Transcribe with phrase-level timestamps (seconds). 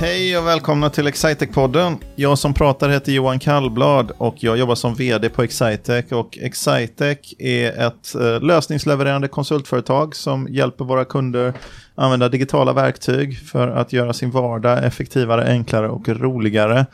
[0.00, 1.96] Hej och välkomna till Excitec-podden.
[2.16, 6.12] Jag som pratar heter Johan Kallblad och jag jobbar som vd på Excitec.
[6.12, 11.52] Och Excitec är ett eh, lösningslevererande konsultföretag som hjälper våra kunder
[11.94, 16.86] använda digitala verktyg för att göra sin vardag effektivare, enklare och roligare.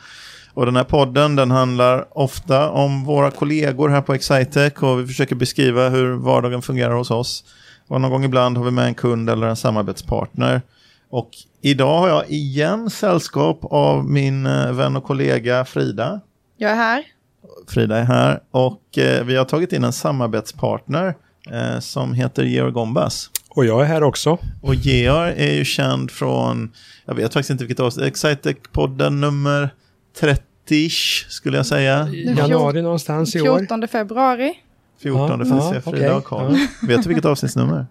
[0.53, 5.07] Och den här podden den handlar ofta om våra kollegor här på Excitec och vi
[5.07, 7.43] försöker beskriva hur vardagen fungerar hos oss.
[7.87, 10.61] Och någon gång ibland har vi med en kund eller en samarbetspartner.
[11.09, 11.29] Och
[11.65, 16.21] idag har jag igen sällskap av min eh, vän och kollega Frida.
[16.57, 17.03] Jag är här.
[17.67, 21.15] Frida är här och eh, vi har tagit in en samarbetspartner
[21.51, 23.29] eh, som heter Georg Gombas.
[23.49, 24.37] Och jag är här också.
[24.61, 26.71] Och Georg är ju känd från,
[27.05, 29.69] jag vet faktiskt inte vilket avsnitt, Excitec-podden nummer
[30.19, 30.89] 30
[31.29, 32.07] skulle jag säga.
[32.37, 33.59] Januari någonstans i år.
[33.59, 34.53] 14 februari.
[34.99, 36.09] 14 ja, får vi se, Frida okay.
[36.09, 36.57] har koll.
[36.81, 36.87] Ja.
[36.87, 37.85] Vet du vilket avsnittsnummer?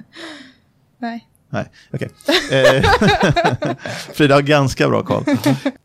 [0.98, 1.28] Nej.
[1.55, 2.08] Nej, okej.
[2.48, 2.77] Okay.
[2.77, 2.83] Eh,
[4.12, 5.24] Frida har ganska bra koll.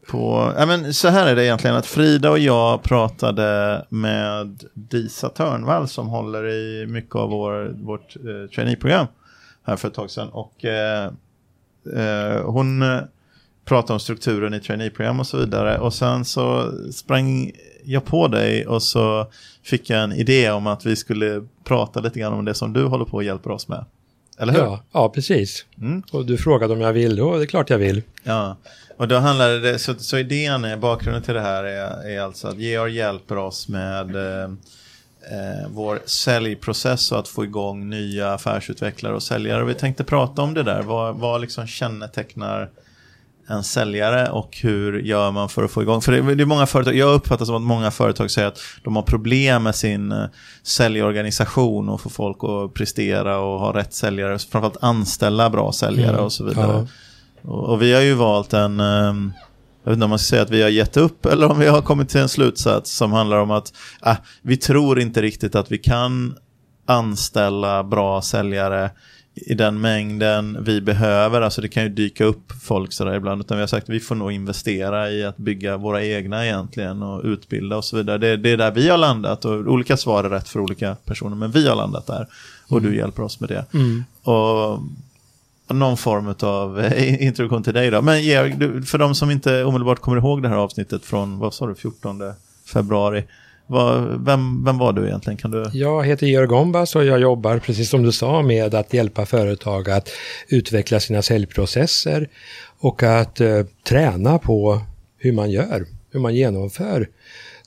[0.08, 5.30] På, ja, men så här är det egentligen att Frida och jag pratade med Disa
[5.30, 9.08] Törnvall som håller i mycket av vår, vårt eh, traineeprogram
[9.64, 10.30] här för ett tag sedan.
[10.30, 11.12] Och eh,
[11.96, 13.00] eh, hon eh,
[13.66, 15.80] pratade om strukturen i traineeprogram och så vidare.
[15.80, 17.52] Och sen så sprang
[17.84, 19.28] jag på dig och så
[19.64, 22.84] fick jag en idé om att vi skulle prata lite grann om det som du
[22.84, 23.86] håller på och hjälper oss med.
[24.40, 24.60] Eller hur?
[24.60, 25.66] Ja, ja precis.
[25.82, 26.04] Mm.
[26.12, 28.02] Och du frågade om jag vill, och det är klart jag vill.
[28.24, 28.58] Ja,
[28.98, 32.58] och då handlar det, så, så idén, bakgrunden till det här är, är alltså att
[32.58, 34.44] Georg hjälper oss med eh,
[35.32, 39.66] eh, vår säljprocess och att få igång nya affärsutvecklare och säljare.
[39.66, 42.70] Vi tänkte prata om det där, vad, vad liksom kännetecknar
[43.50, 46.02] en säljare och hur gör man för att få igång?
[46.02, 48.96] För det, det är många företag, jag uppfattar som att många företag säger att de
[48.96, 50.26] har problem med sin uh,
[50.64, 56.26] säljorganisation och få folk att prestera och ha rätt säljare, framförallt anställa bra säljare mm.
[56.26, 56.88] och så vidare.
[57.42, 57.52] Ja.
[57.52, 59.34] Och, och, vi har ju valt en, um,
[59.84, 61.68] jag vet inte om man ska säga att vi har gett upp eller om vi
[61.68, 63.74] har kommit till en slutsats som handlar om att
[64.08, 66.36] uh, vi tror inte riktigt att vi kan
[66.86, 68.92] anställa bra säljare
[69.46, 71.42] i den mängden vi behöver.
[71.42, 73.42] Alltså det kan ju dyka upp folk sådär ibland.
[73.42, 77.04] Utan vi har sagt att vi får nog investera i att bygga våra egna egentligen
[77.04, 78.18] och utbilda och så vidare.
[78.18, 81.36] Det, det är där vi har landat och olika svar är rätt för olika personer.
[81.36, 82.28] Men vi har landat där
[82.68, 82.92] och mm.
[82.92, 83.66] du hjälper oss med det.
[83.74, 84.04] Mm.
[84.24, 84.80] Och
[85.68, 88.02] någon form av eh, introduktion till dig då.
[88.02, 91.68] Men Georg, för de som inte omedelbart kommer ihåg det här avsnittet från, vad sa
[91.68, 92.22] du, 14
[92.74, 93.24] februari.
[93.70, 95.38] Var, vem, vem var du egentligen?
[95.38, 95.66] Kan du...
[95.74, 99.90] Jag heter Georg Gombas och jag jobbar, precis som du sa, med att hjälpa företag
[99.90, 100.10] att
[100.48, 102.30] utveckla sina säljprocesser
[102.80, 104.82] och att eh, träna på
[105.18, 107.08] hur man gör, hur man genomför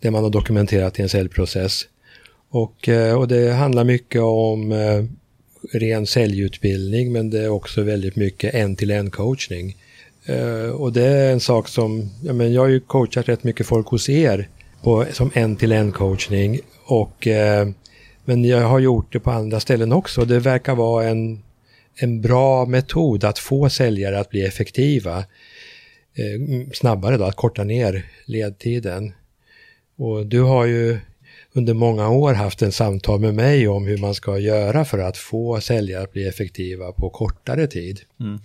[0.00, 1.82] det man har dokumenterat i en säljprocess.
[2.50, 5.04] Och, eh, och det handlar mycket om eh,
[5.78, 9.76] ren säljutbildning men det är också väldigt mycket en-till-en coachning.
[10.26, 13.66] Eh, och det är en sak som, ja, men jag har ju coachat rätt mycket
[13.66, 14.48] folk hos er
[14.82, 16.60] på, som en-till-en coachning.
[16.84, 17.69] Och, eh,
[18.25, 20.25] men jag har gjort det på andra ställen också.
[20.25, 21.43] Det verkar vara en,
[21.94, 25.19] en bra metod att få säljare att bli effektiva.
[26.15, 29.12] Eh, snabbare då, att korta ner ledtiden.
[29.97, 30.98] Och du har ju
[31.53, 35.16] under många år haft en samtal med mig om hur man ska göra för att
[35.16, 38.00] få säljare att bli effektiva på kortare tid.
[38.21, 38.41] Mm.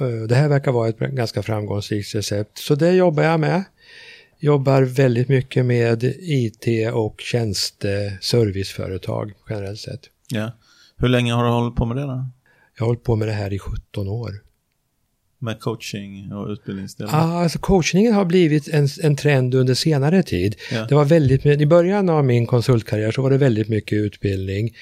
[0.00, 3.64] Eh, det här verkar vara ett ganska framgångsrikt recept, så det jobbar jag med
[4.42, 10.00] jobbar väldigt mycket med IT och tjänsteserviceföretag generellt sett.
[10.28, 10.52] Ja.
[10.96, 12.26] Hur länge har du hållit på med det då?
[12.76, 14.42] Jag har hållit på med det här i 17 år.
[15.38, 17.14] Med coaching och utbildningsdelen?
[17.14, 20.56] Ah, alltså coachningen har blivit en, en trend under senare tid.
[20.72, 20.86] Ja.
[20.88, 24.74] Det var väldigt, I början av min konsultkarriär så var det väldigt mycket utbildning.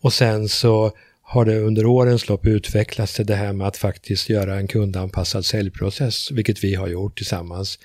[0.00, 4.28] Och sen så har det under årens lopp utvecklats till det här med att faktiskt
[4.28, 7.78] göra en kundanpassad säljprocess, vilket vi har gjort tillsammans.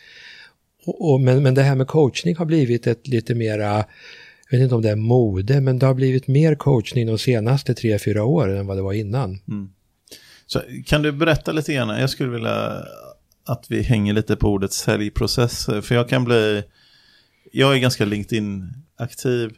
[0.86, 3.86] Och, och, men, men det här med coachning har blivit ett lite mera,
[4.50, 7.74] jag vet inte om det är mode, men det har blivit mer coachning de senaste
[7.74, 9.40] tre, fyra åren än vad det var innan.
[9.48, 9.70] Mm.
[10.48, 12.86] Så kan du berätta lite grann, jag skulle vilja
[13.46, 16.64] att vi hänger lite på ordet säljprocess, för jag kan bli,
[17.52, 19.54] jag är ganska LinkedIn-aktiv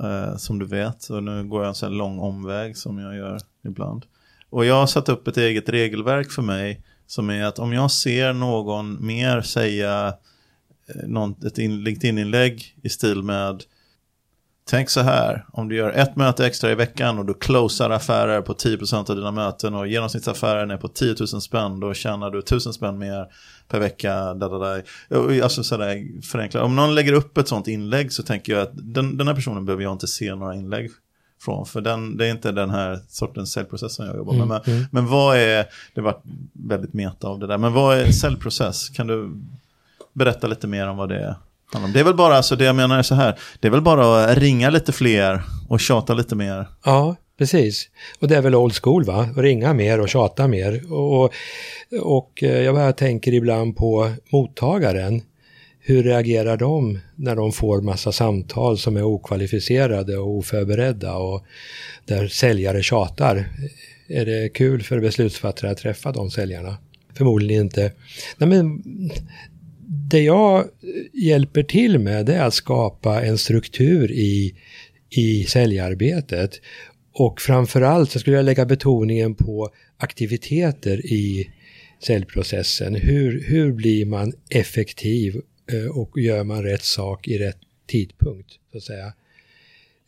[0.00, 3.38] eh, som du vet, och nu går jag en sån lång omväg som jag gör
[3.64, 4.04] ibland.
[4.50, 7.90] Och jag har satt upp ett eget regelverk för mig som är att om jag
[7.90, 10.14] ser någon mer säga
[11.06, 13.62] någon, ett LinkedIn-inlägg i stil med
[14.70, 18.42] Tänk så här, om du gör ett möte extra i veckan och du closar affärer
[18.42, 22.38] på 10% av dina möten och genomsnittsaffären är på 10 000 spänn, då tjänar du
[22.38, 23.26] 1000 spänn mer
[23.68, 24.34] per vecka.
[24.34, 24.82] Da, da, da.
[25.42, 26.64] Alltså sådär förenklat.
[26.64, 29.64] Om någon lägger upp ett sånt inlägg så tänker jag att den, den här personen
[29.64, 30.90] behöver jag inte se några inlägg
[31.40, 31.66] från.
[31.66, 34.60] För den, det är inte den här sortens säljprocess som jag jobbar Mm, med.
[34.66, 34.88] Men, mm.
[34.92, 36.20] men vad är, det var
[36.52, 38.88] väldigt meta av det där, men vad är säljprocess?
[38.88, 39.30] Kan du
[40.18, 41.34] berätta lite mer om vad det är?
[41.92, 44.24] Det är väl bara, alltså det jag menar är så här, det är väl bara
[44.24, 46.66] att ringa lite fler och tjata lite mer.
[46.84, 47.88] Ja, precis.
[48.20, 49.28] Och det är väl old school va?
[49.36, 50.92] Ringa mer och tjata mer.
[50.92, 51.32] Och,
[52.02, 55.22] och eh, jag bara tänker ibland på mottagaren.
[55.80, 61.44] Hur reagerar de när de får massa samtal som är okvalificerade och oförberedda och
[62.04, 63.48] där säljare tjatar?
[64.08, 66.76] Är det kul för beslutsfattare att träffa de säljarna?
[67.14, 67.92] Förmodligen inte.
[68.38, 68.82] Nej, men
[69.90, 70.64] det jag
[71.12, 74.54] hjälper till med det är att skapa en struktur i,
[75.10, 76.60] i säljarbetet.
[77.12, 81.50] Och framförallt så skulle jag lägga betoningen på aktiviteter i
[82.02, 82.94] säljprocessen.
[82.94, 85.40] Hur, hur blir man effektiv
[85.72, 88.50] eh, och gör man rätt sak i rätt tidpunkt?
[88.72, 89.06] Så att säga.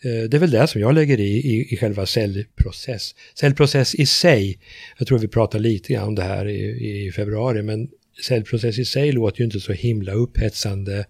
[0.04, 3.14] Eh, det är väl det som jag lägger i, i, i själva säljprocess.
[3.34, 4.58] Säljprocess i sig,
[4.98, 7.88] jag tror vi pratade lite grann om det här i, i februari, men
[8.24, 11.06] säljprocess i sig låter ju inte så himla upphetsande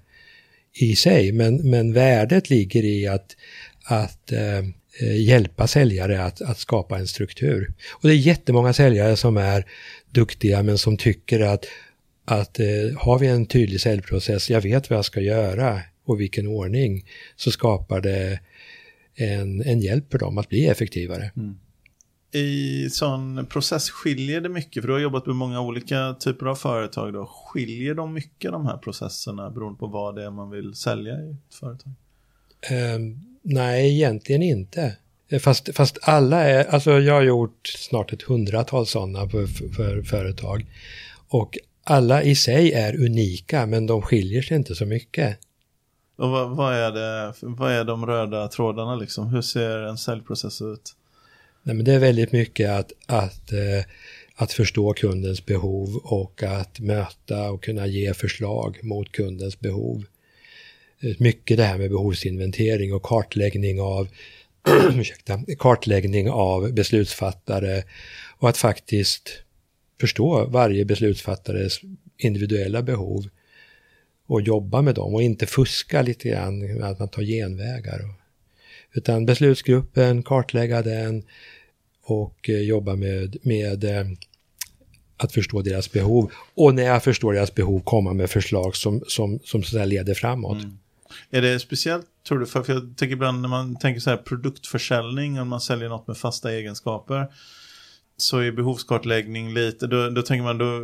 [0.73, 3.37] i sig, men, men värdet ligger i att,
[3.85, 4.65] att eh,
[5.17, 7.73] hjälpa säljare att, att skapa en struktur.
[7.93, 9.67] Och det är jättemånga säljare som är
[10.11, 11.65] duktiga men som tycker att,
[12.25, 12.67] att eh,
[12.97, 17.05] har vi en tydlig säljprocess, jag vet vad jag ska göra och vilken ordning,
[17.37, 18.41] så skapar det
[19.15, 21.31] en, en hjälp för dem att bli effektivare.
[21.37, 21.59] Mm.
[22.33, 26.55] I sån process skiljer det mycket, för du har jobbat med många olika typer av
[26.55, 27.13] företag.
[27.13, 27.27] Då.
[27.27, 31.31] Skiljer de mycket de här processerna beroende på vad det är man vill sälja i
[31.31, 31.93] ett företag?
[32.61, 32.99] Eh,
[33.43, 34.97] nej, egentligen inte.
[35.41, 40.67] Fast, fast alla är, alltså jag har gjort snart ett hundratal sådana för, för företag.
[41.29, 45.39] Och alla i sig är unika, men de skiljer sig inte så mycket.
[46.17, 49.27] Och vad, vad, är det, vad är de röda trådarna liksom?
[49.27, 50.95] Hur ser en säljprocess ut?
[51.63, 53.85] Nej, men det är väldigt mycket att, att, eh,
[54.35, 60.05] att förstå kundens behov och att möta och kunna ge förslag mot kundens behov.
[61.01, 64.09] Eh, mycket det här med behovsinventering och kartläggning av,
[64.95, 67.83] ursäkta, kartläggning av beslutsfattare
[68.39, 69.43] och att faktiskt
[70.01, 71.81] förstå varje beslutsfattares
[72.17, 73.29] individuella behov
[74.27, 78.20] och jobba med dem och inte fuska lite grann med att man tar genvägar.
[78.93, 81.23] Utan beslutsgruppen, kartlägga den
[82.05, 84.07] och eh, jobba med, med eh,
[85.17, 86.31] att förstå deras behov.
[86.55, 90.63] Och när jag förstår deras behov komma med förslag som, som, som så leder framåt.
[90.63, 90.79] Mm.
[91.31, 94.17] Är det speciellt, tror du, för, för jag tänker ibland när man tänker så här
[94.17, 97.27] produktförsäljning, om man säljer något med fasta egenskaper,
[98.17, 100.81] så är behovskartläggning lite, då, då tänker man, då,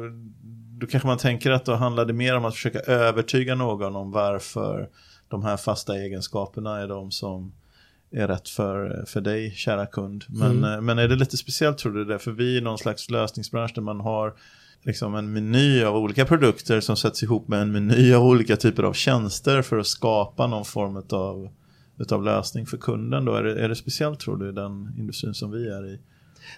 [0.79, 4.11] då kanske man tänker att då handlar det mer om att försöka övertyga någon om
[4.11, 4.89] varför
[5.29, 7.53] de här fasta egenskaperna är de som
[8.13, 10.25] är rätt för, för dig, kära kund.
[10.29, 10.73] Men, Mm.
[10.75, 12.19] eh, men är det lite speciellt tror du det?
[12.19, 14.35] För vi är någon slags lösningsbransch där man har
[14.83, 18.83] liksom en meny av olika produkter som sätts ihop med en meny av olika typer
[18.83, 21.49] av tjänster för att skapa någon form av
[21.99, 23.35] utav lösning för kunden då?
[23.35, 25.99] Är det, är det speciellt tror du i den industrin som vi är i?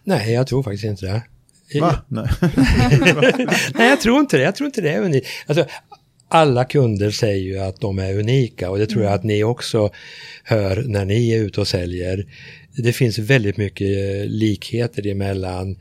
[0.05, 1.23] Nej, jag tror faktiskt inte det.
[1.81, 1.95] Va?
[2.09, 2.29] Nej.
[3.75, 4.43] Nej, jag tror inte det.
[4.43, 5.27] Jag tror inte det är unikt.
[5.47, 5.65] Alltså,
[6.29, 9.91] alla kunder säger ju att de är unika och det tror jag att ni också
[10.45, 12.27] hör när ni är ute och säljer.
[12.77, 15.77] Det finns väldigt mycket eh, likheter emellan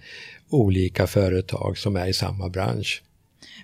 [0.49, 3.03] olika företag som är i samma bransch.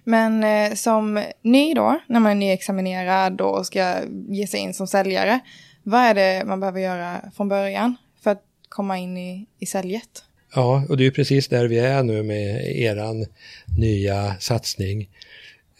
[0.03, 3.95] Men eh, som ny då, när man är nyexaminerad och ska
[4.29, 5.39] ge sig in som säljare,
[5.83, 10.23] vad är det man behöver göra från början för att komma in i, i säljet?
[10.55, 13.25] Ja, och det är precis där vi är nu med eran
[13.77, 15.09] nya satsning.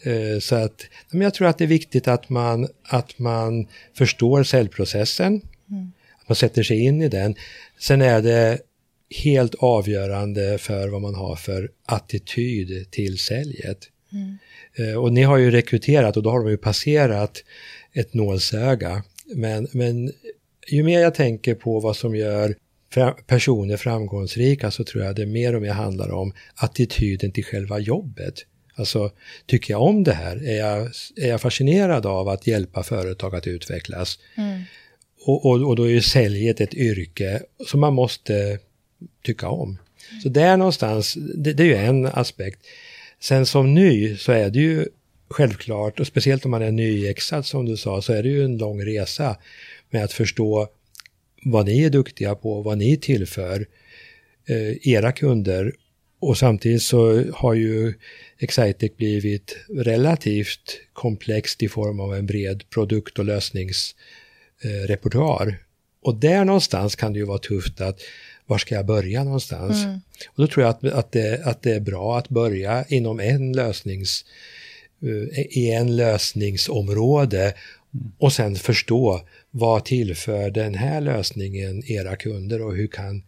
[0.04, 4.42] Eh, Så att men jag tror att det är viktigt att man, att man förstår
[4.42, 5.40] säljprocessen,
[6.20, 7.34] att man sätter sig in i den.
[7.80, 8.58] Sen är det
[9.24, 13.78] helt avgörande för vad man har för attityd till säljet.
[14.78, 17.44] Eh, Och ni har ju rekryterat och då har de ju passerat
[17.92, 19.02] ett nålsöga.
[19.34, 20.12] Men, men
[20.68, 22.54] ju mer jag tänker på vad som gör
[23.26, 28.34] personer framgångsrika så tror jag det mer och mer handlar om attityden till själva jobbet.
[28.76, 29.10] Alltså,
[29.46, 30.48] tycker jag om det här?
[30.48, 34.18] Är jag, är jag fascinerad av att hjälpa företag att utvecklas?
[35.26, 38.58] Och, och, och då är ju säljet ett yrke som man måste
[39.22, 39.78] tycka om.
[40.22, 42.60] Så där någonstans, det, det är ju en aspekt.
[43.20, 44.86] Sen som ny så är det ju
[45.30, 48.58] självklart, och speciellt om man är nyexad som du sa, så är det ju en
[48.58, 49.36] lång resa
[49.90, 50.68] med att förstå
[51.44, 53.66] vad ni är duktiga på, vad ni tillför
[54.46, 55.72] eh, era kunder.
[56.24, 57.94] Och samtidigt så har ju
[58.38, 65.58] Excitec blivit relativt komplext i form av en bred produkt och lösningsrepertoar.
[66.02, 68.00] Och där någonstans kan det ju vara tufft att
[68.46, 69.84] var ska jag börja någonstans?
[69.84, 70.00] Mm.
[70.26, 73.52] Och då tror jag att, att, det, att det är bra att börja inom en
[73.52, 74.24] lösnings,
[75.02, 77.54] eh, i en lösningsområde
[78.18, 83.22] och sen förstå vad tillför den här lösningen era kunder och hur kan,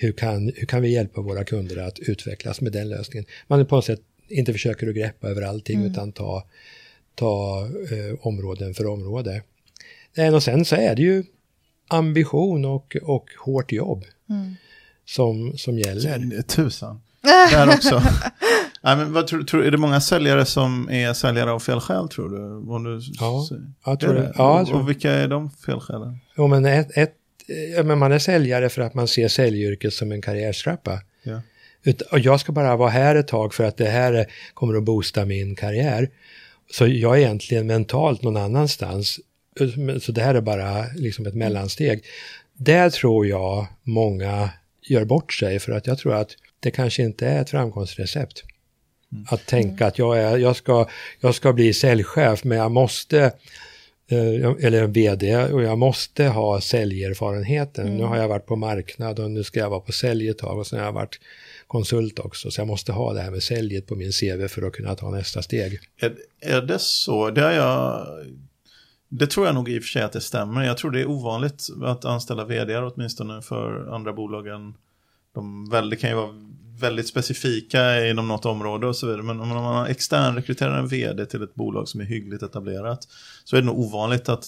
[0.00, 3.24] hur kan, hur kan vi hjälpa våra kunder att utvecklas med den lösningen.
[3.46, 5.90] Man på något sätt inte försöker att greppa över allting Mm.
[5.92, 6.44] utan ta,
[7.14, 9.42] ta eh, områden för område.
[10.16, 11.24] Eh, Och sen så är det ju
[11.88, 14.54] ambition och, och hårt jobb Mm.
[15.04, 16.18] som, som gäller.
[16.18, 17.00] Det är Tusan.
[17.50, 18.02] Där också.
[18.82, 22.08] Nej, men vad tror, tror, är det många säljare som är säljare av fel skäl
[22.08, 22.72] tror du?
[22.72, 23.48] Om du Ja,
[23.84, 24.32] Jag tror Är det.
[24.36, 24.80] Ja, jag tror.
[24.80, 26.18] Och vilka är de felskälen?
[26.36, 27.14] Jo, men, ett, ett,
[27.76, 31.00] ja, men man är säljare för att man ser säljyrket som en karriärstrappa.
[31.22, 31.40] Ja.
[32.10, 34.82] Och jag ska bara vara här ett tag för att det här är- kommer att
[34.82, 36.10] boosta min karriär.
[36.70, 39.20] Så jag är egentligen mentalt någon annanstans.
[40.00, 42.04] Så det här är bara liksom ett mellansteg.
[42.56, 44.50] Där tror jag många
[44.82, 48.42] gör bort sig för att jag tror att det kanske inte är ett framgångsrecept.
[49.28, 50.88] Att tänka att jag, är, jag, ska,
[51.20, 53.32] jag ska bli säljchef men jag måste
[54.10, 57.96] eller en vd och jag måste ha säljerfarenheten.
[57.96, 60.58] Nu har jag varit på marknad och nu ska jag vara på sälj ett tag
[60.58, 61.20] och sen har jag varit
[61.66, 62.50] konsult också.
[62.50, 65.10] Så jag måste ha det här med säljet på min CV för att kunna ta
[65.10, 65.80] nästa steg.
[66.00, 67.30] Är, är det så?
[67.30, 68.06] Det, jag,
[69.08, 70.64] det tror jag nog i och för sig att det stämmer.
[70.64, 74.74] Jag tror det är ovanligt att anställa vd åtminstone för andra bolag än
[75.34, 76.34] de väl, det kan ju vara
[76.80, 79.22] väldigt specifika inom något område och så vidare.
[79.22, 83.08] Men om man externrekryterar en vd till ett bolag som är hyggligt etablerat
[83.44, 84.44] så är det nog ovanligt att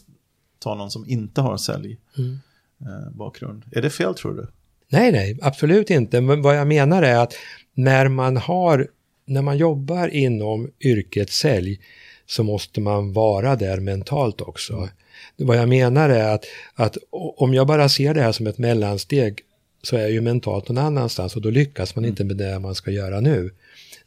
[0.58, 2.38] ta någon som inte har sälj Mm.
[2.80, 3.64] eh, bakgrund.
[3.72, 4.46] Är det fel tror du?
[4.88, 6.20] Nej, nej, absolut inte.
[6.20, 7.34] Men vad jag menar är att
[7.74, 8.88] när man har,
[9.26, 11.80] när man jobbar inom yrket sälj
[12.26, 14.88] så måste man vara där mentalt också.
[15.36, 16.44] Vad jag menar är att,
[16.74, 16.96] att
[17.36, 19.40] om jag bara ser det här som ett mellansteg
[19.82, 22.74] så är jag ju mentalt någon annanstans och då lyckas man inte med det man
[22.74, 23.50] ska göra nu.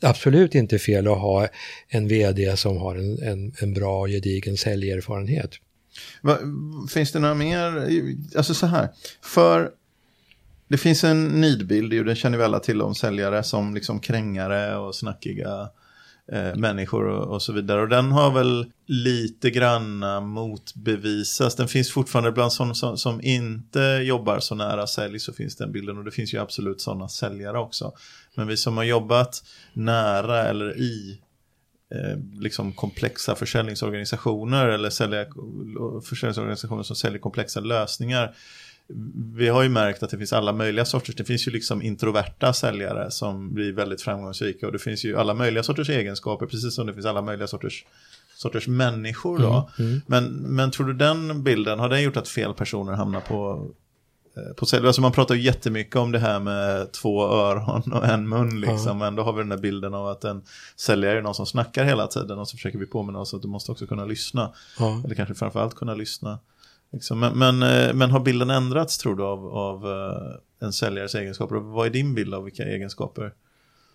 [0.01, 1.48] Absolut inte fel att ha
[1.88, 5.51] en vd som har en, en, en bra gedigen säljerfarenhet.
[6.22, 6.38] Va,
[6.89, 7.88] finns det några mer,
[8.38, 8.89] alltså så här,
[9.22, 9.72] för
[10.68, 14.77] det finns en nidbild, ju, den känner vi alla till om säljare som liksom krängare
[14.77, 15.70] och snackiga
[16.32, 17.82] eh, människor och, och så vidare.
[17.82, 21.56] Och den har väl lite granna motbevisats.
[21.56, 25.72] Den finns fortfarande bland sådana som, som inte jobbar så nära sälj så finns den
[25.72, 27.92] bilden och det finns ju absolut sådana säljare också.
[28.36, 31.20] Men vi som har jobbat nära eller i
[31.96, 35.25] eh, liksom komplexa försäljningsorganisationer eller sälja,
[36.10, 38.36] försäljningsorganisationer som säljer komplexa lösningar.
[39.35, 42.53] Vi har ju märkt att det finns alla möjliga sorters, det finns ju liksom introverta
[42.53, 46.87] säljare som blir väldigt framgångsrika och det finns ju alla möjliga sorters egenskaper precis som
[46.87, 47.85] det finns alla möjliga sorters,
[48.35, 49.69] sorters människor då.
[50.07, 53.67] Men, men tror du den bilden, har den gjort att fel personer hamnar på
[54.37, 54.87] eh, på sälj.
[54.87, 58.97] Alltså man pratar ju jättemycket om det här med två öron och en mun liksom.
[58.97, 60.41] Men då har vi den där bilden av att en
[60.75, 63.47] säljare är någon som snackar hela tiden och så försöker vi påminna oss att du
[63.47, 64.53] måste också kunna lyssna.
[64.79, 65.01] Ja.
[65.05, 66.39] Eller kanske framförallt kunna lyssna.
[66.93, 67.19] Liksom.
[67.19, 71.55] Men, men, eh, men har bilden ändrats tror du av, av eh, en säljares egenskaper?
[71.55, 73.31] Vad är din bild av vilka egenskaper?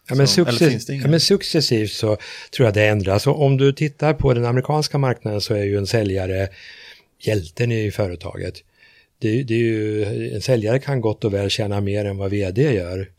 [0.08, 2.16] Ja, men, som- success, ja, men successivt så
[2.56, 3.26] tror jag det ändras.
[3.26, 6.48] Och om du tittar på den amerikanska marknaden så är ju en säljare
[7.20, 8.54] hjälten i företaget.
[9.18, 12.74] Det, det är ju, en säljare kan gott och väl tjäna mer än vad vd
[12.74, 13.10] gör.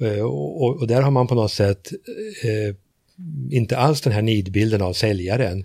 [0.00, 1.92] Eh, Och, och, och där har man på något sätt
[2.44, 2.74] eh,
[3.50, 5.64] inte alls den här nidbilden av säljaren.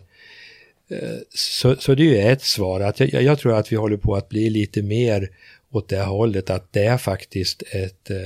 [1.33, 4.15] Så, så det är ju ett svar att jag, jag tror att vi håller på
[4.15, 5.29] att bli lite mer
[5.71, 8.17] åt det hållet att det är faktiskt ett eh,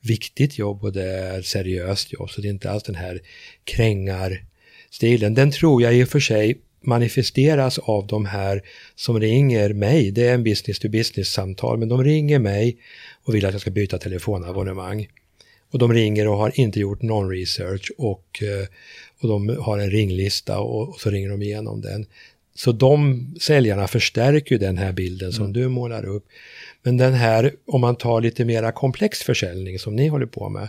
[0.00, 2.30] viktigt jobb och det är ett seriöst jobb.
[2.30, 3.20] Så det är inte alls den här
[3.64, 5.34] krängarstilen.
[5.34, 8.62] Den tror jag i och för sig manifesteras av de här
[8.94, 10.10] som ringer mig.
[10.10, 12.76] Det är en business to business samtal, men de ringer mig
[13.24, 15.08] och vill att jag ska byta telefonabonnemang.
[15.70, 18.66] Och de ringer och har inte gjort någon research och, eh,
[19.20, 22.06] och de har en ringlista och, och så ringer de igenom den.
[22.54, 26.24] Så de säljarna förstärker ju den här bilden som du målar upp.
[26.82, 30.68] Men den här, om man tar lite mera komplex försäljning som ni håller på med,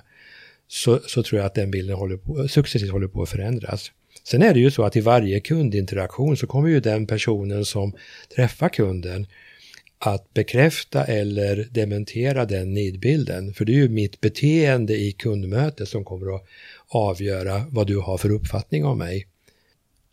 [0.67, 3.91] så, så tror jag att den bilden håller på, successivt håller på att förändras.
[4.23, 7.93] Sen är det ju så att i varje kundinteraktion så kommer ju den personen som
[8.35, 9.27] träffar kunden
[9.99, 13.53] att bekräfta eller dementera den nidbilden.
[13.53, 16.43] För det är ju mitt beteende i kundmötet som kommer att
[16.87, 19.27] avgöra vad du har för uppfattning om mig.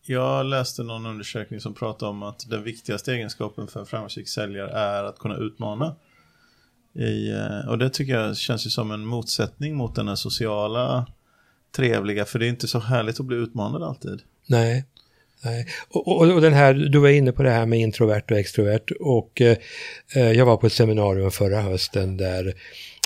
[0.07, 4.71] Jag läste någon undersökning som pratade om att den viktigaste egenskapen för en framgångsrik säljare
[4.71, 5.97] är att kunna utmana.
[6.95, 11.07] I, eh, och det tycker jag känns ju som en motsättning mot den här sociala
[11.77, 14.23] trevliga, för det är inte så härligt att bli utmanad alltid.
[14.47, 14.85] Nej,
[15.45, 15.67] Nej.
[15.89, 18.91] Och, och, och, den här, du var inne på det här med introvert och extrovert
[19.01, 19.57] och eh,
[20.15, 22.55] jag var på ett seminarium förra hösten där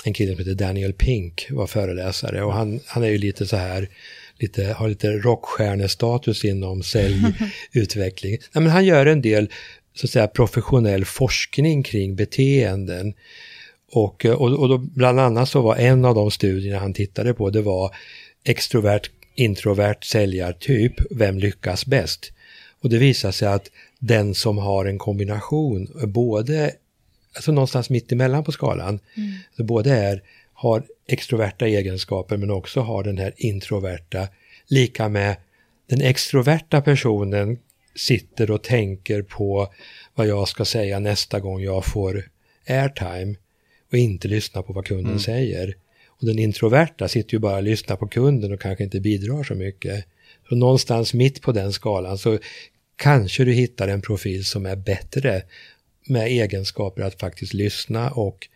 [0.05, 3.55] en kille som heter Daniel Pink var föreläsare och han, han är ju lite så
[3.55, 3.89] här
[4.39, 8.31] lite, har lite rockstjärnestatus inom säljutveckling.
[8.53, 9.49] Nej, men han gör en del
[9.95, 13.13] så att säga, professionell forskning kring beteenden.
[13.91, 17.49] Och, och, och då, bland annat så var en av de studierna han tittade på,
[17.49, 17.95] det var
[18.43, 19.01] extrovert,
[19.39, 22.31] introvert säljartyp, vem lyckas bäst?
[22.81, 23.69] Och det visar sig att
[23.99, 26.71] den som har en kombination, både,
[27.35, 29.67] alltså någonstans mitt emellan på skalan, mm.
[29.67, 34.27] både är, har extroverta egenskaper men också har den här introverta,
[34.67, 35.35] lika med
[35.87, 37.57] den extroverta personen
[37.95, 39.73] sitter och tänker på
[40.15, 42.29] vad jag ska säga nästa gång jag får
[42.67, 43.35] airtime
[43.91, 45.19] och inte lyssnar på vad kunden mm.
[45.19, 45.75] säger.
[46.19, 49.55] Och den introverta sitter ju bara och lyssnar på kunden och kanske inte bidrar så
[49.55, 50.05] mycket.
[50.49, 52.39] Så någonstans mitt på den skalan så
[52.95, 55.41] kanske du hittar en profil som är bättre
[56.07, 58.47] med egenskaper att faktiskt lyssna och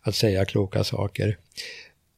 [0.00, 1.38] att säga kloka saker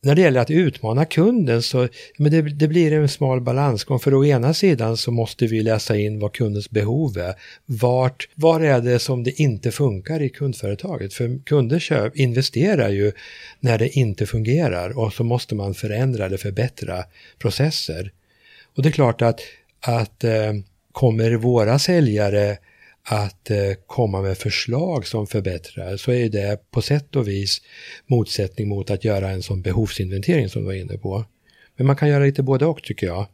[0.03, 1.89] när det gäller att utmana kunden så
[2.19, 5.97] men det, det, blir en smal balansgång för å ena sidan så måste vi läsa
[5.97, 7.35] in vad kundens behov är.
[7.67, 11.15] Vart, var är det som det inte funkar i kundföretaget?
[11.15, 13.13] För kunder köp, investerar ju
[13.61, 17.05] när det inte fungerar och så måste man förändra eller förbättra
[17.39, 18.13] processer.
[18.77, 19.41] Och det är klart att,
[19.81, 20.53] att eh,
[20.93, 22.59] kommer våra säljare
[23.05, 27.63] att eh, komma med förslag som förbättrar så är det på sätt och vis
[28.07, 31.25] motsättning mot att göra en sån behovsinventering som du var inne på.
[31.77, 33.27] Men man kan göra lite både och tycker jag.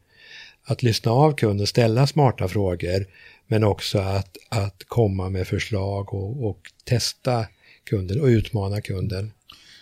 [0.65, 3.07] Att lyssna av kunden, ställa smarta frågor
[3.47, 7.47] men också att, att komma med förslag och, och testa
[7.85, 9.33] kunden och utmana kunden.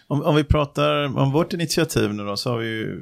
[0.06, 3.00] Om, om, vi pratar om vårt initiativ nu då så har vi ju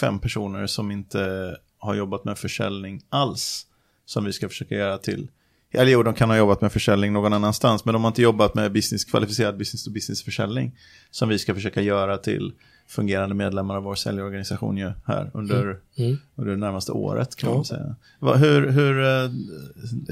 [0.00, 3.66] fem personer som inte har jobbat med försäljning alls
[4.04, 5.28] som vi ska försöka göra till
[5.74, 8.54] eller jo, de kan ha jobbat med försäljning någon annanstans, men de har inte jobbat
[8.54, 10.72] med business, kvalificerad business-to-business-försäljning
[11.10, 12.52] som vi ska försöka göra till
[12.88, 15.76] fungerande medlemmar av vår säljorganisation ju här under, mm.
[15.98, 16.18] Mm.
[16.36, 17.56] under det närmaste året kan ja.
[17.56, 17.96] man säga.
[18.20, 19.30] Hur, hur, eh,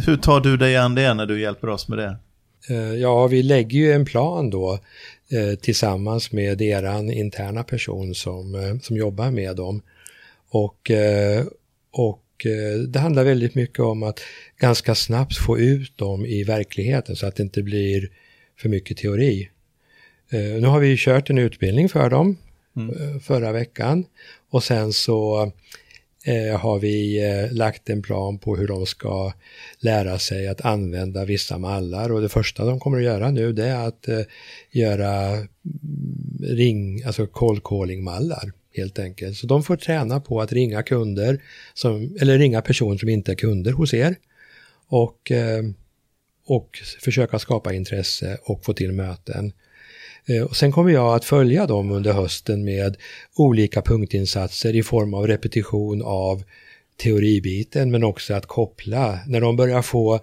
[0.07, 2.17] hur tar du dig an det när du hjälper oss med det?
[2.69, 4.79] Eh, ja, vi lägger ju en plan då
[5.29, 9.83] eh, tillsammans med eran interna person som, som jobbar med dem.
[10.51, 10.91] Och,
[11.93, 14.21] och Eh, det handlar väldigt mycket om att
[14.59, 18.11] ganska snabbt få ut dem i verkligheten så att det inte blir
[18.59, 19.51] för mycket teori.
[20.31, 22.37] Eh, nu har vi kört en utbildning för dem
[22.77, 22.91] mm.
[22.91, 24.05] Eh, förra veckan
[24.51, 25.53] och sen så
[26.61, 29.33] har vi lagt en plan på hur de ska
[29.79, 33.67] lära sig att använda vissa mallar och det första de kommer att göra nu det
[33.67, 34.09] är att
[34.71, 35.49] göra mm,
[36.41, 39.37] ring, alltså cold calling mallar helt enkelt.
[39.37, 41.43] Så de får träna på att ringa kunder,
[41.75, 44.17] som, eller ringa personer som inte är kunder hos er.
[44.89, 45.65] Och, eh,
[46.47, 49.53] och försöka skapa intresse och få till möten.
[50.27, 52.97] Eh, och sen kommer jag att följa dem under hösten med
[53.37, 56.43] olika punktinsatser i form av repetition av
[56.97, 60.21] teoribiten men också att koppla, när de börjar få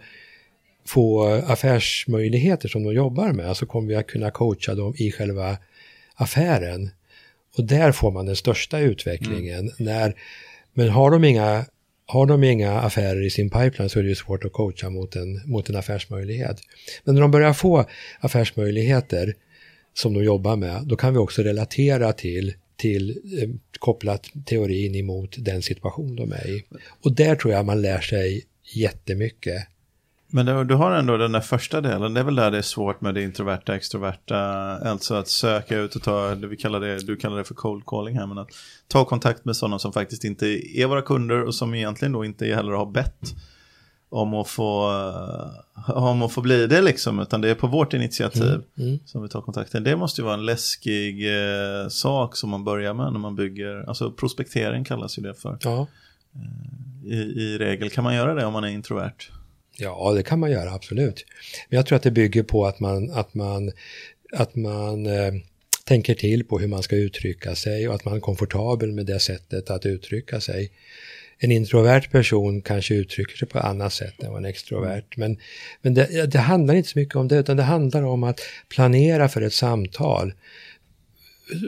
[0.86, 5.58] få affärsmöjligheter som de jobbar med så kommer vi att kunna coacha dem i själva
[6.16, 6.90] affären.
[7.60, 9.60] Och där får man den största utvecklingen.
[9.60, 9.74] Mm.
[9.78, 10.15] När,
[10.74, 11.65] men har de, inga,
[12.06, 15.15] har de inga affärer i sin pipeline så är det ju svårt att coacha mot
[15.15, 16.62] en, mot en affärsmöjlighet.
[17.04, 17.86] Men när de börjar få
[18.19, 19.34] affärsmöjligheter
[19.93, 23.10] som de jobbar med, då kan vi också relatera till till
[23.41, 26.63] eh, kopplat teorin emot den situation de är i.
[27.02, 28.43] Och där tror jag man lär sig
[28.74, 29.67] jättemycket
[30.32, 33.02] men du har ändå den där första delen, det är väl där det är svårt
[33.02, 34.38] med det introverta, extroverta,
[34.89, 38.18] alltså att söka ut och ta, vi kallar det, du kallar det för cold calling
[38.18, 38.50] här, men att
[38.88, 40.48] ta kontakt med sådana som faktiskt inte
[40.80, 43.36] är våra kunder och som egentligen då inte heller har bett
[44.10, 44.92] om att få,
[45.88, 49.00] om att få bli det liksom, utan det är på vårt initiativ mm, mm.
[49.06, 49.84] som vi tar kontakten.
[49.84, 53.89] Det måste ju vara en läskig eh, sak som man börjar med när man bygger,
[53.89, 55.58] alltså prospektering kallas ju det för.
[55.62, 55.88] Ja.
[57.06, 59.32] Eh, I, I regel kan man göra det om man är introvert.
[59.80, 61.26] Ja, det kan man göra, absolut.
[61.70, 63.72] Men jag tror att det bygger på att man, att man,
[64.34, 65.34] att man eh,
[65.84, 69.20] tänker till på hur man ska uttrycka sig och att man är komfortabel med det
[69.20, 70.72] sättet att uttrycka sig.
[71.38, 75.18] En introvert person kanske uttrycker sig på ett annat sätt än en extrovert.
[75.18, 75.38] Men,
[75.82, 79.30] men det, det handlar inte så mycket om det, utan det handlar om att planera
[79.30, 80.34] för ett samtal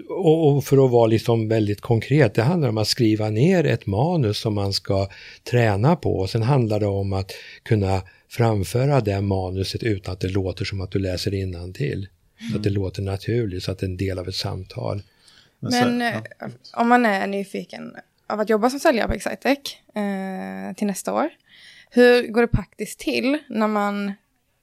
[0.10, 4.38] och för att vara liksom väldigt konkret, det handlar om att skriva ner ett manus
[4.38, 5.08] som man ska
[5.44, 6.20] träna på.
[6.20, 7.32] Och sen handlar det om att
[7.64, 11.32] kunna framföra det manuset utan att det låter som att du läser
[11.74, 12.08] till.
[12.40, 12.52] Mm.
[12.52, 15.04] Så att det låter naturligt, så att det är en del av ett samtal.
[15.60, 16.12] Men ja.
[16.12, 17.96] Eh, om man är nyfiken
[18.28, 19.58] av att jobba som säljare på Excitec
[19.96, 21.30] eh, till nästa år.
[21.90, 24.14] Hur går det praktiskt till när man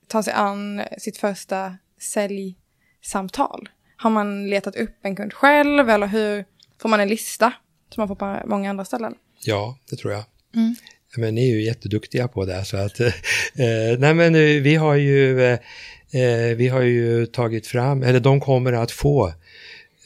[0.07, 3.68] tar sig an sitt första säljsamtal?
[4.00, 6.44] Har man letat upp en kund själv eller hur
[6.82, 7.52] får man en lista
[7.94, 9.14] som man får på många andra ställen?
[9.44, 10.24] Ja, det tror jag.
[10.54, 10.74] Mm.
[11.16, 14.94] Men ni är ju jätteduktiga på det så att, eh, nej men eh, vi har
[14.94, 19.32] ju, eh, vi har ju tagit fram, eller de kommer att få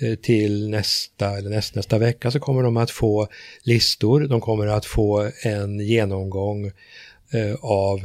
[0.00, 3.28] eh, till nästa, eller näst, nästa vecka så kommer de att få
[3.62, 6.66] listor, de kommer att få en genomgång
[7.32, 8.02] eh, av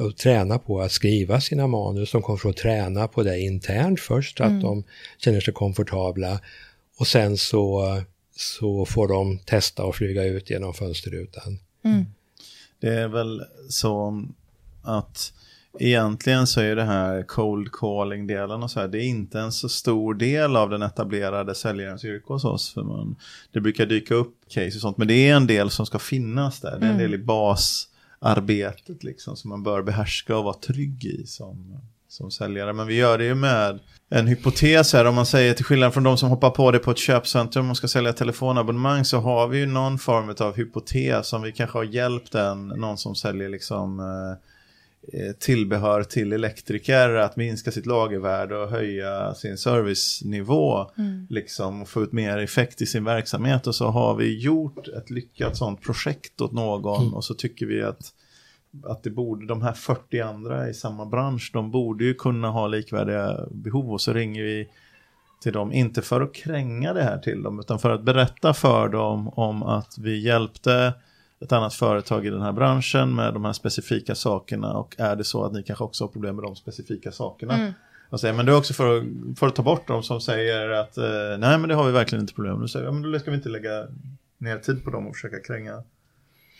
[0.00, 2.12] och träna på att skriva sina manus.
[2.12, 4.84] De kommer få träna på det internt först, att de
[5.18, 6.40] känner sig komfortabla.
[6.98, 7.96] Och sen så,
[8.36, 11.58] så får de testa och flyga ut genom fönsterrutan.
[12.80, 14.24] Det är väl så
[14.82, 15.32] att
[15.78, 19.68] egentligen så är det här cold calling-delen och så här, det är inte en så
[19.68, 22.74] stor del av den etablerade säljarens yrke hos oss.
[22.74, 23.16] För man,
[23.52, 26.60] det brukar dyka upp case och sånt, men det är en del som ska finnas
[26.60, 26.78] där.
[26.80, 27.18] Det är en del i
[28.20, 32.72] arbetet liksom, som man bör behärska och vara trygg i som, som säljare.
[32.72, 33.78] Men vi gör det ju med
[34.10, 36.90] en hypotes här, om man säger till skillnad från de som hoppar på det på
[36.90, 41.42] ett köpcentrum och ska sälja telefonabonnemang så har vi ju någon form av hypotes som
[41.42, 44.04] vi kanske har hjälpt en, någon som säljer liksom eh,
[45.38, 50.90] tillbehör till elektriker att minska sitt lagervärde och höja sin servicenivå.
[51.28, 53.66] Liksom, och få ut mer effekt i sin verksamhet.
[53.66, 57.82] Och så har vi gjort ett lyckat sånt projekt åt någon och så tycker vi
[57.82, 58.12] att
[58.84, 62.66] att det borde, de här 40 andra i samma bransch, de borde ju kunna ha
[62.66, 64.68] likvärdiga behov och så ringer vi
[65.42, 68.88] till dem, inte för att kränga det här till dem, utan för att berätta för
[68.88, 70.94] dem om att vi hjälpte
[71.40, 75.24] ett annat företag i den här branschen med de här specifika sakerna och är det
[75.24, 77.54] så att ni kanske också har problem med de specifika sakerna.
[78.10, 79.04] Och säger, men det är också för att,
[79.38, 81.04] för att ta bort dem som säger att eh,
[81.38, 82.62] nej men det har vi verkligen inte problem med.
[82.62, 83.86] Då säger jag, men då ska vi inte lägga
[84.38, 85.82] ner tid på dem och försöka kränga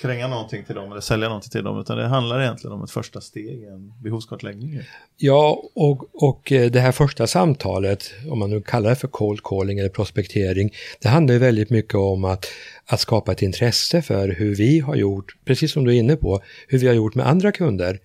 [0.01, 2.91] kränga någonting till dem eller sälja någonting till dem utan det handlar egentligen om ett
[2.91, 4.81] första steg, en behovskartläggning.
[5.17, 9.43] Ja, och, och eh, det här första samtalet, om man nu kallar det för cold
[9.43, 12.47] calling eller prospektering, det handlar ju väldigt mycket om att,
[12.87, 16.43] att skapa ett intresse för hur vi har gjort, precis som du är inne på,
[16.69, 17.99] hur vi har gjort med andra kunder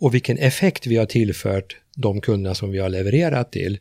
[0.00, 3.78] och vilken effekt vi har tillfört de kunderna som vi har levererat till.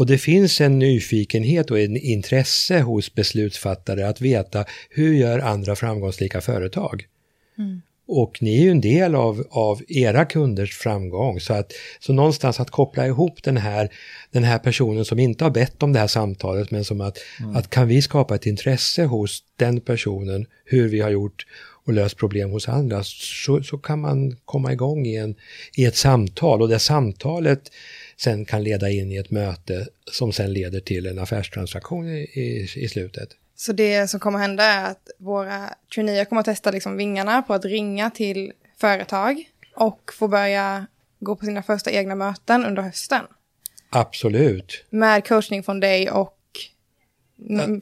[0.00, 5.76] Och det finns en nyfikenhet och en intresse hos beslutsfattare att veta hur gör andra
[5.76, 7.06] framgångsrika företag?
[8.08, 11.40] Och ni är ju en del av, av era kunders framgång.
[11.40, 13.88] Så, att, så någonstans att koppla ihop den här,
[14.30, 17.18] den här personen som inte har bett om det här samtalet men som att,
[17.54, 21.46] att kan vi skapa ett intresse hos den personen hur vi har gjort
[21.84, 25.34] och löst problem hos andra så, så kan man komma igång i, en,
[25.76, 27.70] i ett samtal och det samtalet
[28.22, 32.68] sen kan leda in i ett möte som sen leder till en affärstransaktion i, i,
[32.76, 33.28] i slutet.
[33.56, 37.54] Så det som kommer hända är att våra traineer kommer att testa liksom vingarna på
[37.54, 39.44] att ringa till företag
[39.76, 40.86] och få börja
[41.20, 43.22] gå på sina första egna möten under hösten.
[43.90, 44.84] Absolut.
[44.90, 46.36] Med coachning från dig och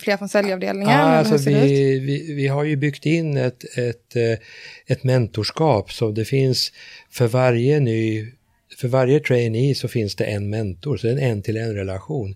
[0.01, 0.99] flera från säljavdelningen.
[0.99, 4.39] Ja, alltså vi, vi, vi har ju byggt in ett, ett, eh,
[4.87, 6.73] ett mentorskap så det finns
[7.11, 8.33] för varje ny
[8.81, 12.35] för varje trainee så finns det en mentor, så det är en en-till-en relation.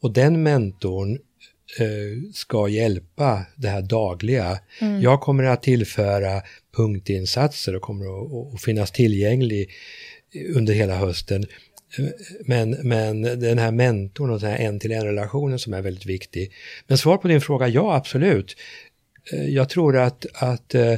[0.00, 1.18] Och den mentorn
[1.78, 4.58] eh, ska hjälpa det här dagliga.
[5.02, 6.42] Jag kommer att tillföra
[6.76, 9.70] punktinsatser och kommer att, att finnas tillgänglig
[10.54, 11.46] under hela hösten.
[11.98, 12.04] Eh,
[12.46, 16.52] Men, men den här mentorn och den här en-till-en-relationen som är väldigt viktig.
[16.86, 18.56] Men svar på din fråga, ja absolut.
[19.32, 20.94] Eh, Jag tror att, att eh,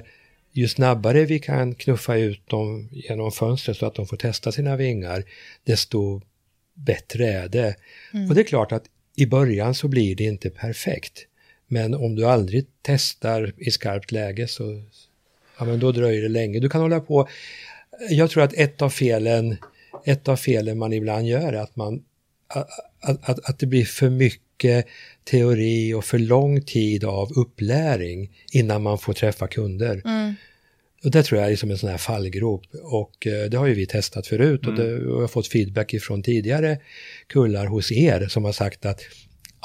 [0.55, 4.77] ju snabbare vi kan knuffa ut dem genom fönstret så att de får testa sina
[4.77, 5.25] vingar,
[5.65, 6.21] desto
[6.75, 7.75] bättre är det.
[8.29, 8.85] Och det är klart att
[9.17, 11.27] i början så blir det inte perfekt.
[11.67, 14.83] Men om du aldrig testar i skarpt läge så
[15.59, 16.61] ja, men då dröjer det länge.
[16.61, 17.29] Du kan hålla på.
[18.11, 19.57] Jag tror att ett av felen,
[20.05, 22.05] ett av felen man ibland gör är att man
[23.01, 24.87] att, att, att det blir för mycket
[25.25, 30.03] teori och för lång tid av upplärning innan man får träffa kunder.
[31.05, 33.75] Och det tror jag är som en sån här fallgrop och eh, det har ju
[33.75, 36.79] vi testat förut och, det, och jag har fått feedback ifrån tidigare
[37.27, 39.01] kullar hos er som har sagt att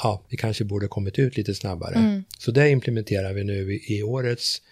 [0.02, 2.22] ja, vi kanske borde kommit ut lite snabbare.
[2.38, 4.62] Så det implementerar vi nu i, i årets,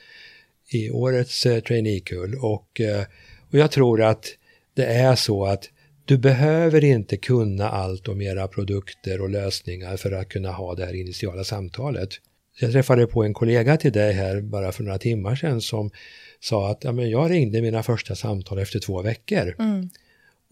[0.70, 3.04] i årets eh, traineekull och, eh,
[3.50, 4.26] och jag tror att
[4.74, 5.70] det är så att
[6.04, 10.87] du behöver inte kunna allt om era produkter och lösningar för att kunna ha det
[10.87, 12.09] här initiala samtalet.
[12.61, 15.90] Jag träffade på en kollega till dig här bara för några timmar sedan som
[16.40, 19.55] sa att ja, men jag ringde mina första samtal efter två veckor.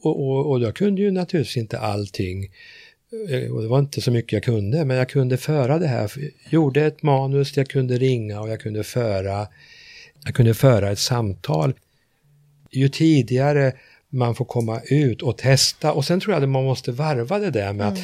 [0.03, 2.45] Och, och, och jag kunde ju naturligtvis inte allting.
[3.31, 6.13] Eh, Och det var inte så mycket jag kunde, men jag kunde föra det här.
[6.51, 9.41] Gjorde ett manus, jag kunde ringa och jag kunde föra
[10.25, 11.75] att kunna föra ett samtal.
[12.71, 13.73] Ju tidigare
[14.09, 17.51] man får komma ut och testa och sen tror jag att man måste varva det
[17.51, 17.99] där med att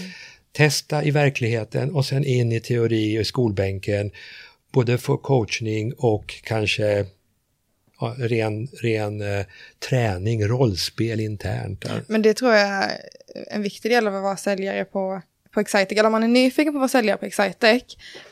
[0.52, 4.10] testa i verkligheten och sen in i teori i skolbänken.
[4.72, 7.06] Både för coachning och kanske
[8.08, 9.46] ren, ren eh,
[9.88, 11.84] träning, rollspel internt.
[12.06, 12.90] Men det tror jag är
[13.50, 15.22] en viktig del av att vara säljare på,
[15.54, 15.98] på Excitec.
[15.98, 17.82] Eller om man är nyfiken på att vara säljare på Excitec,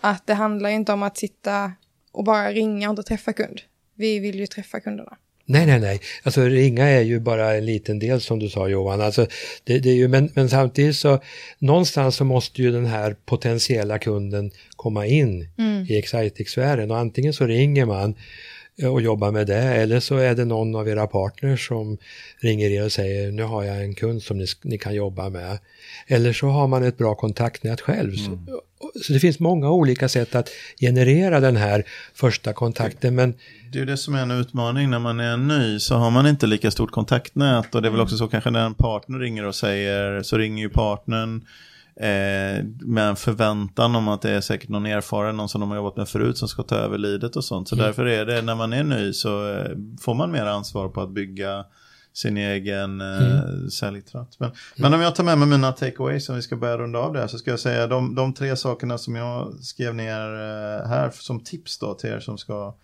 [0.01, 1.73] att det handlar inte om att sitta
[2.13, 3.61] och bara ringa och inte träffa kund.
[3.95, 5.17] Vi vill ju träffa kunderna.
[5.51, 6.01] Nej, nej, nej.
[6.23, 9.01] Alltså ringa är ju bara en liten del som du sa Johan.
[9.01, 9.27] Alltså,
[9.65, 11.21] det, det är ju, men, men samtidigt så
[11.59, 15.49] någonstans så måste ju den här potentiella kunden komma in
[15.89, 18.15] i Excitec-sfären och antingen så ringer man
[18.89, 19.63] och jobbar med det.
[19.63, 21.99] Eller så är det någon av era partners som
[22.39, 25.59] ringer er och säger nu har jag en kund som ni, ni kan jobba med.
[26.07, 28.17] Eller så har man ett bra kontaktnät själv.
[28.17, 28.39] Så,
[29.03, 30.49] så det finns många olika sätt att
[30.81, 33.35] generera den här första kontakten men
[33.73, 34.91] Det är det som är en utmaning.
[34.91, 37.75] När man är ny så har man inte lika stort kontaktnät.
[37.75, 40.63] Och det är väl också så kanske när en partner ringer och säger så ringer
[40.63, 41.47] ju partnern
[41.97, 45.97] eh, med förväntan om att det är säkert någon erfaren, någon som de har jobbat
[45.97, 47.69] med förut som ska ta över lidet och sånt.
[47.69, 51.01] Så därför är det när man är ny så eh, får man mer ansvar på
[51.01, 51.65] att bygga
[52.13, 54.37] sin egen eh, säljtratt.
[54.39, 57.13] Men, men om jag tar med mig mina takeaways som vi ska börja runda av
[57.13, 60.89] det här så ska jag säga de, de tre sakerna som jag skrev ner eh,
[60.89, 62.75] här som tips då till er som ska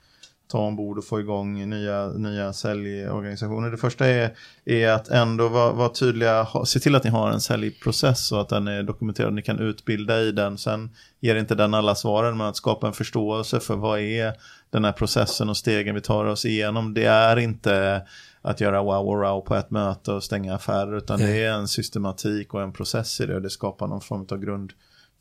[0.49, 3.71] ta ombord och få igång nya, nya säljorganisationer.
[3.71, 7.31] Det första är, är att ändå vara, vara tydliga, ha, se till att ni har
[7.31, 10.59] en säljprocess och att den är dokumenterad, ni kan utbilda i den.
[10.59, 14.33] Sen ger inte den alla svaren, men att skapa en förståelse för vad är
[14.71, 16.95] den här processen och stegen vi tar oss igenom.
[16.95, 18.03] Det är inte
[18.43, 21.69] att göra wow och wow på ett möte och stänga affärer, utan det är en
[21.69, 24.73] systematik och en process i det och det skapar någon form av grund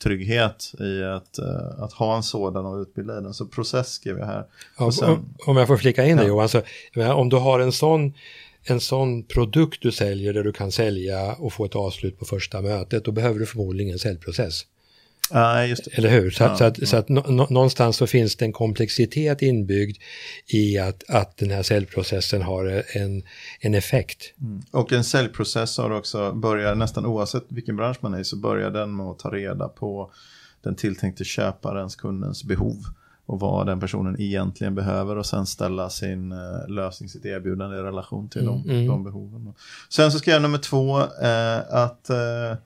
[0.03, 3.33] trygghet i att, eh, att ha en sådan och utbilda i den.
[3.33, 4.45] Så process skriver jag här.
[4.79, 6.27] Ja, sen- om- Om jag får flika in det Ja.
[6.29, 6.61] Johan, så,
[7.15, 8.13] om du har en sån,
[8.63, 12.61] en sån produkt du säljer där du kan sälja och få ett avslut på första
[12.61, 14.61] mötet, då behöver du förmodligen en säljprocess.
[15.29, 15.97] Det.
[15.97, 16.31] Eller hur?
[16.31, 19.41] Så, Ja, att, så, att, så att nå- nå- någonstans så finns det en komplexitet
[19.41, 19.97] inbyggd
[20.47, 23.23] i att, att den här säljprocessen har en,
[23.59, 24.33] en effekt.
[24.71, 28.71] Och en säljprocess har också börjar nästan oavsett vilken bransch man är i så börjar
[28.71, 30.11] den med att ta reda på
[30.63, 32.77] den tilltänkte köparens, kundens behov
[33.25, 37.79] och vad den personen egentligen behöver och sen ställa sin eh, lösning, sitt erbjudande i
[37.79, 38.87] relation till de, mm.
[38.87, 39.53] de behoven.
[39.89, 42.57] Sen så ska jag nummer två, eh, att eh,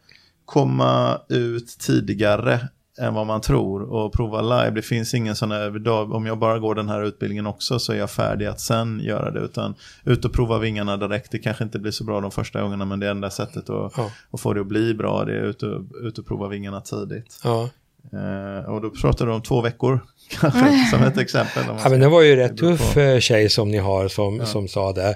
[0.49, 2.59] komma ut tidigare
[3.01, 4.69] än vad man tror och prova live.
[4.75, 7.93] Det finns ingen sån här, "Idag, om jag bara går den här utbildningen också så
[7.93, 9.39] är jag färdig att sen göra det.
[9.39, 11.31] Utan ut och prova vingarna direkt.
[11.31, 14.12] Det kanske inte blir så bra de första gångerna men det enda sättet att, Ja.
[14.31, 17.39] att få det att bli bra det är ut och, ut och prova vingarna tidigt.
[17.43, 17.69] Ja.
[18.13, 19.99] Eh, och då pratar du om två veckor
[20.39, 21.63] kanske som ett exempel.
[21.83, 22.99] Ja, men det var ju rätt tuff på.
[22.99, 25.15] eh, tjej som ni har som, som sa det.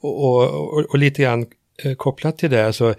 [0.00, 0.42] Och, och,
[0.74, 1.46] och, och lite grann
[1.84, 2.94] eh, kopplat till det, så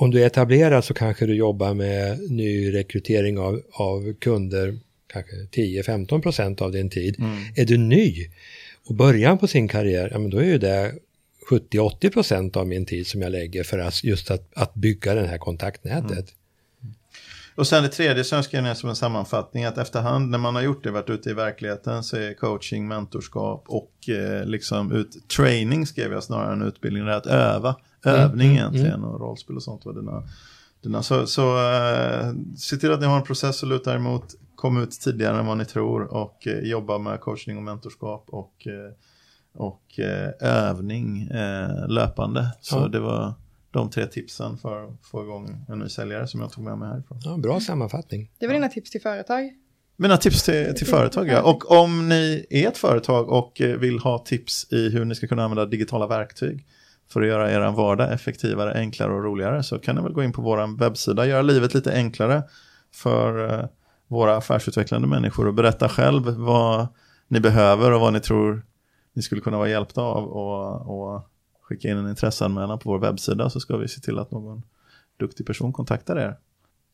[0.00, 5.32] om du är etablerad så kanske du jobbar med ny rekrytering av, av kunder, kanske
[5.32, 7.16] 10-15 procent av din tid.
[7.18, 7.38] Mm.
[7.56, 8.30] Är du ny
[8.86, 10.94] och början på sin karriär, ja men då är ju det
[11.50, 15.26] 70-80 procent av min tid som jag lägger för att just att, att bygga det
[15.26, 16.10] här kontaktnätet.
[16.82, 16.94] Mm.
[17.54, 20.54] Och sen det tredje som jag skrev ner som en sammanfattning att efterhand när man
[20.54, 25.28] har gjort det, varit ute i verkligheten så är coaching, mentorskap och eh, liksom ut,
[25.28, 29.56] training skrev jag snarare än utbildning, det är att öva, övning mm, egentligen och rollspel
[29.56, 30.22] och sånt var dina,
[30.82, 31.02] dina.
[31.02, 34.82] Så, så eh, se till att ni har en process att luta er emot, kom
[34.82, 38.92] ut tidigare än vad ni tror och eh, jobba med coaching och mentorskap och, eh,
[39.54, 40.00] och
[40.40, 41.28] övning
[41.88, 42.50] löpande.
[42.60, 42.88] Så Ja.
[42.88, 43.34] det var
[43.70, 46.88] de tre tipsen för att få igång en ny säljare som jag tog med mig
[46.88, 47.18] härifrån.
[47.24, 48.30] Ja, bra sammanfattning.
[48.38, 49.50] Det var dina tips till företag.
[49.96, 51.42] Mina tips till, till företag, ja.
[51.42, 55.44] Och om ni är ett företag och vill ha tips i hur ni ska kunna
[55.44, 56.66] använda digitala verktyg
[57.12, 60.32] för att göra er vardag effektivare, enklare och roligare så kan ni väl gå in
[60.32, 62.42] på vår webbsida, göra livet lite enklare
[62.94, 63.66] för eh,
[64.06, 66.88] våra affärsutvecklande människor och berätta själv vad
[67.28, 68.62] ni behöver och vad ni tror
[69.12, 71.30] ni skulle kunna vara hjälpta av och, och
[71.62, 74.62] skicka in en intresseanmälan på vår webbsida så ska vi se till att någon
[75.18, 76.36] duktig person kontaktar er.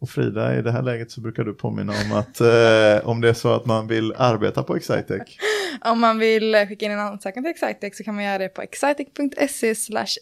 [0.04, 3.28] Och Frida, i det här läget så brukar du påminna om att eh, om det
[3.28, 5.22] är så att man vill arbeta på Excitec.
[5.84, 8.48] Om man vill eh, skicka in en ansökan till Excitec så kan man göra det
[8.48, 9.74] på excitec.se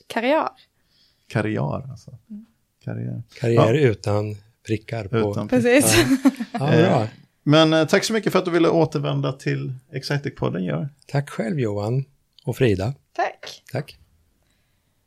[0.07, 0.49] karriär.
[1.29, 2.19] Karriär alltså.
[2.85, 3.23] Karriär.
[3.41, 5.31] Karriär utan prickar på...
[5.31, 5.97] Utan Precis.
[6.53, 7.09] Ja, bra.
[7.43, 10.89] Men eh, tack så mycket för att du ville återvända till Excitec-podden, Gör.
[11.07, 12.05] Tack själv Johan
[12.45, 12.95] och Frida.
[13.17, 13.63] Tack.
[13.73, 13.99] Tack.